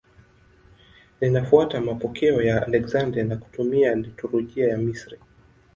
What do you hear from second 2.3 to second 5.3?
ya Aleksandria na kutumia liturujia ya Misri.